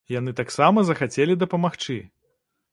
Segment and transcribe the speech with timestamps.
[0.11, 2.01] Яны таксама захацелі дапамагчы!